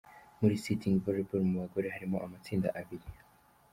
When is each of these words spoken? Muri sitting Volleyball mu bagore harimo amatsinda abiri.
Muri 0.39 0.55
sitting 0.63 0.95
Volleyball 1.03 1.47
mu 1.49 1.57
bagore 1.63 1.87
harimo 1.95 2.17
amatsinda 2.25 2.67
abiri. 2.79 3.07